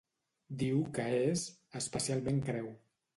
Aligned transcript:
Diu 0.61 0.79
que 0.95 1.05
és 1.17 1.43
‘especialment 1.81 2.41
greu’. 2.49 2.73